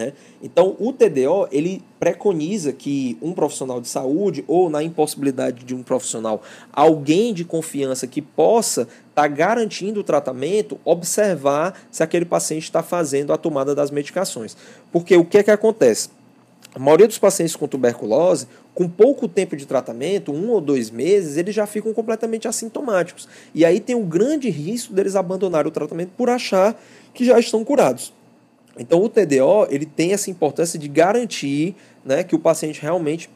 Né? 0.00 0.14
Então, 0.42 0.74
o 0.78 0.94
TDO 0.94 1.46
ele 1.52 1.82
preconiza 1.98 2.72
que 2.72 3.18
um 3.20 3.34
profissional 3.34 3.82
de 3.82 3.88
saúde, 3.88 4.42
ou 4.48 4.70
na 4.70 4.82
impossibilidade 4.82 5.62
de 5.62 5.74
um 5.74 5.82
profissional, 5.82 6.42
alguém 6.72 7.34
de 7.34 7.44
confiança 7.44 8.06
que 8.06 8.22
possa 8.22 8.82
estar 8.82 8.94
tá 9.14 9.28
garantindo 9.28 10.00
o 10.00 10.04
tratamento, 10.04 10.80
observar 10.86 11.78
se 11.90 12.02
aquele 12.02 12.24
paciente 12.24 12.62
está 12.62 12.82
fazendo 12.82 13.30
a 13.30 13.36
tomada 13.36 13.74
das 13.74 13.90
medicações. 13.90 14.56
Porque 14.90 15.14
o 15.14 15.24
que 15.24 15.36
é 15.36 15.42
que 15.42 15.50
acontece? 15.50 16.08
A 16.74 16.78
maioria 16.78 17.06
dos 17.06 17.18
pacientes 17.18 17.54
com 17.54 17.68
tuberculose, 17.68 18.46
com 18.74 18.88
pouco 18.88 19.28
tempo 19.28 19.54
de 19.54 19.66
tratamento, 19.66 20.32
um 20.32 20.48
ou 20.48 20.62
dois 20.62 20.88
meses, 20.88 21.36
eles 21.36 21.54
já 21.54 21.66
ficam 21.66 21.92
completamente 21.92 22.48
assintomáticos. 22.48 23.28
E 23.54 23.66
aí 23.66 23.80
tem 23.80 23.94
um 23.94 24.06
grande 24.06 24.48
risco 24.48 24.94
deles 24.94 25.14
abandonarem 25.14 25.68
o 25.68 25.72
tratamento 25.72 26.12
por 26.16 26.30
achar 26.30 26.80
que 27.12 27.22
já 27.22 27.38
estão 27.38 27.62
curados. 27.62 28.14
Então 28.80 29.02
o 29.04 29.08
TDO 29.10 29.66
ele 29.68 29.84
tem 29.84 30.12
essa 30.12 30.30
importância 30.30 30.78
de 30.78 30.88
garantir 30.88 31.76
né, 32.02 32.24
que 32.24 32.34
o 32.34 32.38
paciente 32.38 32.80
realmente 32.80 33.28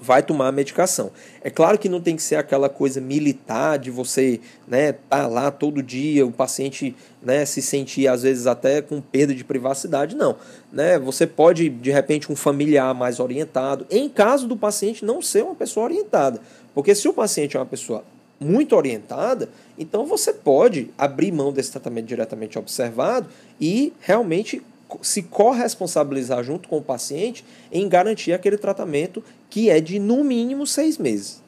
vai 0.00 0.22
tomar 0.22 0.48
a 0.48 0.52
medicação. 0.52 1.10
É 1.42 1.50
claro 1.50 1.78
que 1.78 1.88
não 1.88 2.00
tem 2.00 2.14
que 2.14 2.22
ser 2.22 2.36
aquela 2.36 2.68
coisa 2.68 3.00
militar 3.00 3.78
de 3.78 3.90
você 3.90 4.40
né, 4.68 4.92
tá 4.92 5.26
lá 5.26 5.50
todo 5.50 5.82
dia, 5.82 6.24
o 6.24 6.30
paciente 6.30 6.94
né, 7.22 7.44
se 7.44 7.60
sentir 7.60 8.06
às 8.06 8.22
vezes 8.22 8.46
até 8.46 8.82
com 8.82 9.00
perda 9.00 9.34
de 9.34 9.42
privacidade, 9.42 10.14
não. 10.14 10.36
Né? 10.72 10.98
Você 10.98 11.26
pode, 11.26 11.68
de 11.68 11.90
repente, 11.90 12.30
um 12.30 12.36
familiar 12.36 12.94
mais 12.94 13.18
orientado, 13.18 13.86
em 13.90 14.08
caso 14.08 14.46
do 14.46 14.56
paciente 14.56 15.04
não 15.04 15.20
ser 15.20 15.42
uma 15.42 15.54
pessoa 15.54 15.86
orientada. 15.86 16.40
Porque 16.72 16.94
se 16.94 17.08
o 17.08 17.12
paciente 17.12 17.56
é 17.56 17.60
uma 17.60 17.66
pessoa 17.66 18.04
muito 18.38 18.76
orientada, 18.76 19.48
então 19.78 20.06
você 20.06 20.32
pode 20.32 20.90
abrir 20.98 21.32
mão 21.32 21.52
desse 21.52 21.72
tratamento 21.72 22.06
diretamente 22.06 22.58
observado 22.58 23.28
e 23.60 23.92
realmente 24.00 24.62
se 25.02 25.22
corresponsabilizar 25.22 26.42
junto 26.42 26.68
com 26.68 26.78
o 26.78 26.82
paciente 26.82 27.44
em 27.70 27.88
garantir 27.88 28.32
aquele 28.32 28.56
tratamento 28.56 29.22
que 29.50 29.70
é 29.70 29.80
de 29.80 29.98
no 29.98 30.24
mínimo 30.24 30.66
seis 30.66 30.98
meses. 30.98 31.42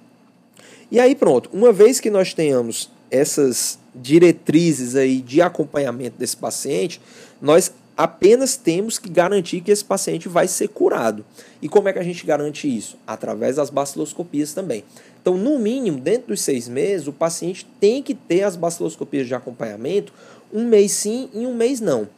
E 0.91 1.00
aí 1.00 1.15
pronto, 1.15 1.50
uma 1.53 1.73
vez 1.73 2.00
que 2.00 2.11
nós 2.11 2.33
tenhamos 2.33 2.91
essas 3.11 3.79
diretrizes 3.95 4.95
aí 4.95 5.21
de 5.21 5.41
acompanhamento 5.41 6.19
desse 6.19 6.37
paciente, 6.37 7.00
nós 7.41 7.73
apenas 7.97 8.57
temos 8.57 8.99
que 8.99 9.09
garantir 9.09 9.62
que 9.62 9.71
esse 9.71 9.85
paciente 9.85 10.29
vai 10.29 10.47
ser 10.47 10.69
curado. 10.69 11.25
E 11.62 11.69
como 11.69 11.88
é 11.88 11.93
que 11.93 11.99
a 11.99 12.03
gente 12.03 12.26
garante 12.26 12.69
isso? 12.69 12.99
Através 13.07 13.57
das 13.57 13.71
baciloscopias 13.71 14.53
também. 14.53 14.85
Então, 15.21 15.37
no 15.38 15.59
mínimo, 15.59 15.99
dentro 15.99 16.29
dos 16.29 16.43
seis 16.43 16.69
meses, 16.69 17.07
o 17.07 17.12
paciente 17.12 17.67
tem 17.81 18.03
que 18.03 18.15
ter 18.15 18.43
as 18.43 18.55
baciloscopias 18.55 19.26
de 19.26 19.35
acompanhamento 19.35 20.12
um 20.53 20.69
mês 20.69 20.93
sim 20.93 21.29
e 21.35 21.47
um 21.47 21.55
mês 21.55 21.81
não. 21.81 22.09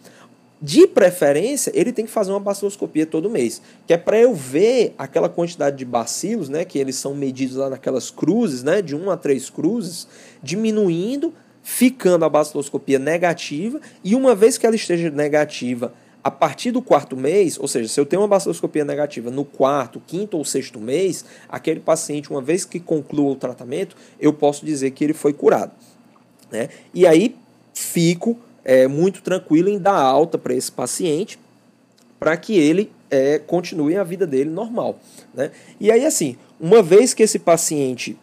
De 0.60 0.88
preferência, 0.88 1.70
ele 1.72 1.92
tem 1.92 2.04
que 2.04 2.10
fazer 2.10 2.32
uma 2.32 2.40
baciloscopia 2.40 3.06
todo 3.06 3.30
mês, 3.30 3.62
que 3.86 3.92
é 3.92 3.96
para 3.96 4.18
eu 4.18 4.34
ver 4.34 4.92
aquela 4.98 5.28
quantidade 5.28 5.76
de 5.76 5.84
bacilos, 5.84 6.48
né, 6.48 6.64
que 6.64 6.78
eles 6.78 6.96
são 6.96 7.14
medidos 7.14 7.56
lá 7.56 7.70
naquelas 7.70 8.10
cruzes, 8.10 8.64
né, 8.64 8.82
de 8.82 8.96
1 8.96 9.08
a 9.08 9.16
3 9.16 9.50
cruzes, 9.50 10.08
diminuindo, 10.42 11.32
ficando 11.62 12.24
a 12.24 12.28
baciloscopia 12.28 12.98
negativa, 12.98 13.80
e 14.02 14.16
uma 14.16 14.34
vez 14.34 14.58
que 14.58 14.66
ela 14.66 14.74
esteja 14.74 15.10
negativa 15.10 15.92
a 16.24 16.30
partir 16.30 16.72
do 16.72 16.82
quarto 16.82 17.16
mês, 17.16 17.56
ou 17.58 17.68
seja, 17.68 17.88
se 17.88 18.00
eu 18.00 18.04
tenho 18.04 18.22
uma 18.22 18.28
baciloscopia 18.28 18.84
negativa 18.84 19.30
no 19.30 19.44
quarto, 19.44 20.02
quinto 20.04 20.36
ou 20.36 20.44
sexto 20.44 20.80
mês, 20.80 21.24
aquele 21.48 21.78
paciente, 21.78 22.30
uma 22.30 22.42
vez 22.42 22.64
que 22.64 22.80
conclua 22.80 23.30
o 23.30 23.36
tratamento, 23.36 23.96
eu 24.18 24.32
posso 24.32 24.66
dizer 24.66 24.90
que 24.90 25.04
ele 25.04 25.14
foi 25.14 25.32
curado. 25.32 25.72
Né? 26.50 26.68
E 26.92 27.06
aí 27.06 27.36
fico 27.72 28.36
é, 28.64 28.86
muito 28.86 29.22
tranquilo 29.22 29.68
em 29.68 29.78
dar 29.78 29.98
alta 29.98 30.36
para 30.38 30.54
esse 30.54 30.70
paciente 30.70 31.38
para 32.18 32.36
que 32.36 32.58
ele 32.58 32.90
é, 33.10 33.38
continue 33.38 33.96
a 33.96 34.04
vida 34.04 34.26
dele 34.26 34.50
normal. 34.50 34.98
Né? 35.32 35.50
E 35.80 35.90
aí, 35.90 36.04
assim, 36.04 36.36
uma 36.60 36.82
vez 36.82 37.14
que 37.14 37.22
esse 37.22 37.38
paciente 37.38 38.18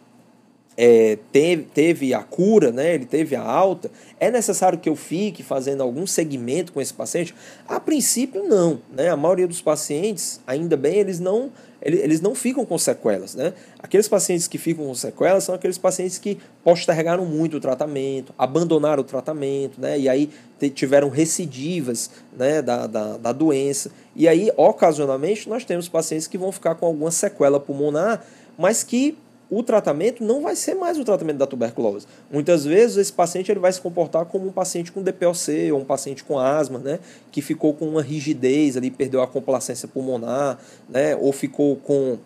é, 0.76 1.18
teve, 1.32 1.62
teve 1.62 2.14
a 2.14 2.22
cura, 2.22 2.70
né, 2.70 2.94
ele 2.94 3.06
teve 3.06 3.34
a 3.34 3.42
alta, 3.42 3.90
é 4.20 4.30
necessário 4.30 4.78
que 4.78 4.88
eu 4.88 4.94
fique 4.94 5.42
fazendo 5.42 5.82
algum 5.82 6.06
segmento 6.06 6.72
com 6.72 6.80
esse 6.80 6.92
paciente? 6.92 7.34
A 7.66 7.80
princípio, 7.80 8.44
não. 8.44 8.80
Né? 8.92 9.08
A 9.08 9.16
maioria 9.16 9.48
dos 9.48 9.62
pacientes, 9.62 10.40
ainda 10.46 10.76
bem, 10.76 10.96
eles 10.96 11.18
não 11.18 11.50
eles 11.94 12.20
não 12.20 12.34
ficam 12.34 12.64
com 12.64 12.76
sequelas. 12.76 13.34
Né? 13.34 13.52
Aqueles 13.78 14.08
pacientes 14.08 14.48
que 14.48 14.58
ficam 14.58 14.86
com 14.86 14.94
sequelas 14.94 15.44
são 15.44 15.54
aqueles 15.54 15.78
pacientes 15.78 16.18
que 16.18 16.38
postergaram 16.64 17.24
muito 17.24 17.58
o 17.58 17.60
tratamento, 17.60 18.34
abandonaram 18.36 19.02
o 19.02 19.04
tratamento, 19.04 19.80
né? 19.80 19.98
e 19.98 20.08
aí 20.08 20.30
tiveram 20.74 21.08
recidivas 21.08 22.10
né, 22.36 22.60
da, 22.62 22.86
da, 22.86 23.16
da 23.16 23.32
doença. 23.32 23.90
E 24.14 24.26
aí, 24.26 24.50
ocasionalmente, 24.56 25.48
nós 25.48 25.64
temos 25.64 25.88
pacientes 25.88 26.26
que 26.26 26.38
vão 26.38 26.50
ficar 26.50 26.74
com 26.74 26.86
alguma 26.86 27.10
sequela 27.10 27.60
pulmonar, 27.60 28.24
mas 28.58 28.82
que 28.82 29.16
o 29.50 29.62
tratamento 29.62 30.24
não 30.24 30.42
vai 30.42 30.56
ser 30.56 30.74
mais 30.74 30.98
o 30.98 31.04
tratamento 31.04 31.38
da 31.38 31.46
tuberculose. 31.46 32.06
Muitas 32.30 32.64
vezes 32.64 32.96
esse 32.96 33.12
paciente 33.12 33.50
ele 33.50 33.60
vai 33.60 33.72
se 33.72 33.80
comportar 33.80 34.24
como 34.26 34.48
um 34.48 34.52
paciente 34.52 34.90
com 34.90 35.02
DPOC 35.02 35.70
ou 35.72 35.80
um 35.80 35.84
paciente 35.84 36.24
com 36.24 36.38
asma, 36.38 36.78
né, 36.78 36.98
que 37.30 37.40
ficou 37.40 37.72
com 37.74 37.88
uma 37.88 38.02
rigidez 38.02 38.76
ali, 38.76 38.90
perdeu 38.90 39.22
a 39.22 39.26
complacência 39.26 39.86
pulmonar, 39.86 40.58
né, 40.88 41.16
ou 41.16 41.32
ficou 41.32 41.76
com 41.76 42.18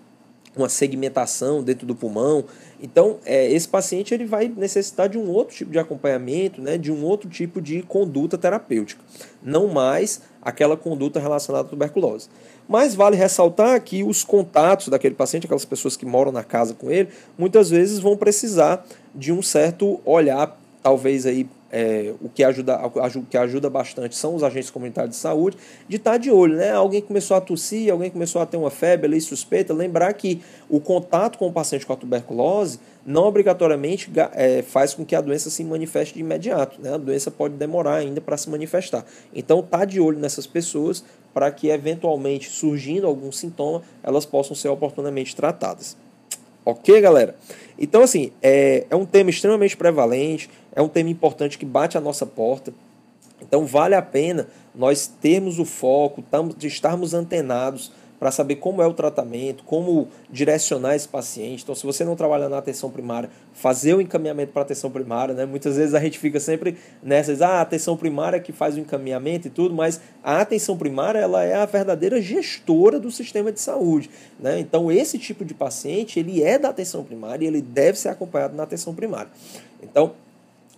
uma 0.57 0.69
segmentação 0.69 1.63
dentro 1.63 1.87
do 1.87 1.95
pulmão. 1.95 2.45
Então, 2.83 3.19
é, 3.25 3.51
esse 3.51 3.69
paciente 3.69 4.13
ele 4.13 4.25
vai 4.25 4.49
necessitar 4.49 5.09
de 5.09 5.19
um 5.19 5.29
outro 5.31 5.55
tipo 5.55 5.71
de 5.71 5.79
acompanhamento, 5.79 6.61
né, 6.61 6.77
de 6.77 6.91
um 6.91 7.05
outro 7.05 7.29
tipo 7.29 7.61
de 7.61 7.83
conduta 7.83 8.37
terapêutica, 8.37 9.03
não 9.43 9.69
mais 9.69 10.23
aquela 10.43 10.77
conduta 10.77 11.21
relacionada 11.21 11.67
à 11.67 11.71
tuberculose. 11.71 12.29
Mas 12.69 12.95
vale 12.95 13.17
ressaltar 13.17 13.81
que 13.83 14.03
os 14.03 14.23
contatos 14.23 14.89
daquele 14.89 15.15
paciente, 15.15 15.45
aquelas 15.45 15.65
pessoas 15.65 15.97
que 15.97 16.07
moram 16.07 16.31
na 16.33 16.45
casa 16.45 16.73
com 16.75 16.91
ele, 16.91 17.09
muitas 17.37 17.71
vezes 17.71 17.99
vão 17.99 18.17
precisar 18.17 18.87
de 19.15 19.33
um 19.33 19.43
certo 19.43 20.01
olhar, 20.05 20.57
talvez 20.83 21.27
aí 21.27 21.49
é, 21.73 22.13
o 22.21 22.29
que 22.29 22.43
ajuda, 22.43 22.79
que 23.31 23.37
ajuda 23.37 23.71
bastante 23.71 24.17
são 24.17 24.35
os 24.35 24.43
agentes 24.43 24.71
comunitários 24.71 25.17
de 25.17 25.21
saúde, 25.21 25.57
de 25.89 25.97
estar 25.97 26.17
de 26.17 26.31
olho, 26.31 26.57
né? 26.57 26.73
Alguém 26.73 27.01
começou 27.01 27.37
a 27.37 27.41
tossir, 27.41 27.93
alguém 27.93 28.11
começou 28.11 28.41
a 28.43 28.47
ter 28.47 28.57
uma 28.57 28.71
febre 28.71 29.07
ali 29.07 29.21
suspeita, 29.21 29.73
lembrar 29.73 30.13
que 30.15 30.43
o 30.69 30.81
contato 30.81 31.39
com 31.39 31.47
o 31.47 31.53
paciente 31.53 31.87
com 31.87 31.93
a 31.93 31.97
tuberculose 31.97 32.81
não 33.07 33.25
obrigatoriamente 33.25 34.11
é, 34.35 34.63
faz 34.63 34.95
com 34.95 35.05
que 35.05 35.15
a 35.15 35.21
doença 35.21 35.49
se 35.49 35.65
manifeste 35.65 36.15
de 36.15 36.21
imediato, 36.21 36.81
né? 36.81 36.95
A 36.95 36.99
doença 36.99 37.31
pode 37.31 37.55
demorar 37.55 37.97
ainda 37.97 38.21
para 38.21 38.37
se 38.37 38.51
manifestar. 38.51 39.05
Então, 39.35 39.63
tá 39.63 39.85
de 39.85 40.01
olho 40.01 40.19
nessas 40.19 40.47
pessoas 40.47 41.05
para 41.33 41.51
que 41.51 41.69
eventualmente 41.69 42.51
surgindo 42.51 43.07
algum 43.07 43.31
sintoma, 43.31 43.83
elas 44.03 44.27
possam 44.27 44.55
ser 44.55 44.69
oportunamente 44.69 45.35
tratadas. 45.35 45.97
Ok, 46.65 47.01
galera? 47.01 47.35
Então, 47.79 48.03
assim, 48.03 48.33
é, 48.43 48.85
é 48.91 48.97
um 48.97 49.07
tema 49.07 49.31
extremamente 49.31 49.77
prevalente, 49.77 50.51
é 50.75 50.83
um 50.83 50.89
tema 50.89 51.11
importante 51.11 51.59
que 51.59 51.67
bate 51.67 51.99
a 51.99 52.01
nossa 52.01 52.25
porta. 52.27 52.73
Então, 53.41 53.65
vale 53.67 53.95
a 53.95 54.03
pena 54.03 54.47
nós 54.75 55.07
termos 55.07 55.59
o 55.59 55.65
foco, 55.65 56.23
de 56.57 56.67
estarmos 56.67 57.15
antenados 57.15 57.91
para 58.21 58.31
saber 58.31 58.57
como 58.57 58.83
é 58.83 58.87
o 58.87 58.93
tratamento, 58.93 59.65
como 59.65 60.09
direcionar 60.31 60.95
esse 60.95 61.09
paciente. 61.09 61.63
Então, 61.63 61.75
se 61.75 61.87
você 61.87 62.05
não 62.05 62.15
trabalha 62.15 62.51
na 62.51 62.59
atenção 62.59 62.91
primária, 62.91 63.31
fazer 63.55 63.95
o 63.95 64.01
encaminhamento 64.01 64.53
para 64.53 64.61
atenção 64.61 64.91
primária, 64.91 65.35
né? 65.35 65.47
Muitas 65.47 65.77
vezes 65.79 65.95
a 65.95 66.01
gente 66.01 66.19
fica 66.19 66.39
sempre 66.39 66.77
nessas, 67.03 67.41
ah, 67.41 67.49
a 67.49 67.61
atenção 67.63 67.97
primária 67.97 68.39
que 68.39 68.53
faz 68.53 68.77
o 68.77 68.79
encaminhamento 68.79 69.49
e 69.49 69.51
tudo, 69.51 69.75
mas 69.75 70.03
a 70.23 70.43
atenção 70.43 70.77
primária 70.77 71.19
ela 71.19 71.43
é 71.43 71.55
a 71.55 71.65
verdadeira 71.65 72.21
gestora 72.21 73.01
do 73.01 73.11
sistema 73.11 73.51
de 73.51 73.59
saúde, 73.59 74.11
né? 74.39 74.61
Então, 74.61 74.93
esse 74.93 75.19
tipo 75.19 75.43
de 75.43 75.55
paciente, 75.55 76.21
ele 76.21 76.43
é 76.43 76.59
da 76.59 76.69
atenção 76.69 77.03
primária 77.03 77.47
e 77.47 77.49
ele 77.49 77.63
deve 77.63 77.99
ser 77.99 78.11
acompanhado 78.11 78.55
na 78.55 78.65
atenção 78.65 78.95
primária. 78.95 79.31
Então, 79.83 80.13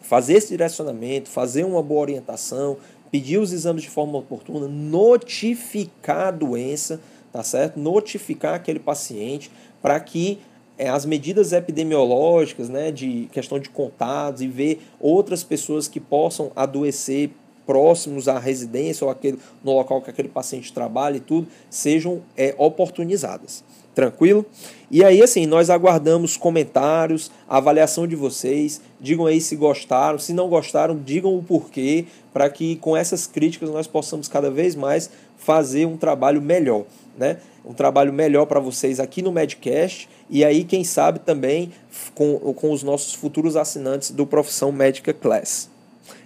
fazer 0.02 0.34
esse 0.34 0.48
direcionamento, 0.48 1.30
fazer 1.30 1.64
uma 1.64 1.82
boa 1.82 2.02
orientação, 2.02 2.76
pedir 3.10 3.38
os 3.38 3.52
exames 3.52 3.82
de 3.82 3.90
forma 3.90 4.18
oportuna, 4.18 4.66
notificar 4.68 6.28
a 6.28 6.30
doença, 6.30 7.00
tá 7.32 7.42
certo? 7.42 7.78
Notificar 7.78 8.54
aquele 8.54 8.78
paciente 8.78 9.50
para 9.80 9.98
que 10.00 10.38
é, 10.78 10.88
as 10.88 11.04
medidas 11.04 11.52
epidemiológicas, 11.52 12.68
né, 12.68 12.90
de 12.90 13.28
questão 13.30 13.58
de 13.58 13.68
contatos 13.68 14.42
e 14.42 14.48
ver 14.48 14.80
outras 14.98 15.44
pessoas 15.44 15.86
que 15.86 16.00
possam 16.00 16.50
adoecer 16.56 17.30
próximos 17.66 18.28
à 18.28 18.38
residência 18.38 19.04
ou 19.04 19.10
aquele, 19.10 19.38
no 19.62 19.72
local 19.72 20.02
que 20.02 20.10
aquele 20.10 20.28
paciente 20.28 20.72
trabalha 20.72 21.18
e 21.18 21.20
tudo, 21.20 21.46
sejam 21.70 22.22
é, 22.36 22.54
oportunizadas. 22.58 23.62
Tranquilo? 23.94 24.44
E 24.90 25.04
aí, 25.04 25.22
assim, 25.22 25.46
nós 25.46 25.70
aguardamos 25.70 26.36
comentários, 26.36 27.30
avaliação 27.48 28.06
de 28.06 28.16
vocês. 28.16 28.80
Digam 29.00 29.26
aí 29.26 29.40
se 29.40 29.56
gostaram. 29.56 30.18
Se 30.18 30.32
não 30.32 30.48
gostaram, 30.48 30.98
digam 30.98 31.36
o 31.36 31.42
porquê, 31.42 32.06
para 32.32 32.48
que 32.50 32.76
com 32.76 32.96
essas 32.96 33.26
críticas 33.26 33.70
nós 33.70 33.86
possamos 33.86 34.28
cada 34.28 34.50
vez 34.50 34.74
mais 34.74 35.10
fazer 35.36 35.86
um 35.86 35.96
trabalho 35.96 36.40
melhor 36.40 36.84
né? 37.16 37.38
Um 37.64 37.72
trabalho 37.72 38.12
melhor 38.12 38.46
para 38.46 38.60
vocês 38.60 38.98
aqui 38.98 39.22
no 39.22 39.30
Medcast 39.30 40.08
e 40.28 40.44
aí, 40.44 40.64
quem 40.64 40.82
sabe, 40.82 41.18
também 41.20 41.72
com, 42.14 42.38
com 42.54 42.72
os 42.72 42.82
nossos 42.82 43.14
futuros 43.14 43.56
assinantes 43.56 44.10
do 44.10 44.26
Profissão 44.26 44.72
Médica 44.72 45.12
Class. 45.12 45.70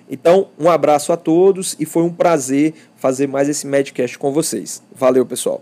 Então, 0.08 0.48
um 0.58 0.70
abraço 0.70 1.12
a 1.12 1.16
todos 1.16 1.74
e 1.80 1.84
foi 1.84 2.04
um 2.04 2.12
prazer 2.12 2.74
fazer 2.94 3.26
mais 3.26 3.48
esse 3.48 3.66
Medcast 3.66 4.16
com 4.18 4.32
vocês. 4.32 4.82
Valeu, 4.94 5.26
pessoal. 5.26 5.60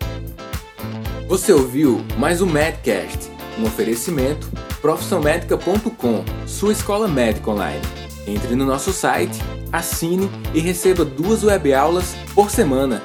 Você 1.26 1.54
ouviu 1.54 2.04
mais 2.18 2.42
um 2.42 2.46
Medcast, 2.46 3.30
um 3.58 3.64
oferecimento 3.64 4.46
profissãomédica.com, 4.82 6.22
sua 6.46 6.72
escola 6.72 7.08
médica 7.08 7.50
online. 7.50 7.80
Entre 8.26 8.54
no 8.54 8.66
nosso 8.66 8.92
site, 8.92 9.40
assine 9.72 10.30
e 10.52 10.60
receba 10.60 11.02
duas 11.02 11.42
web 11.42 11.72
aulas 11.72 12.14
por 12.34 12.50
semana 12.50 13.02